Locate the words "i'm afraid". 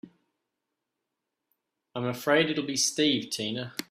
1.93-2.49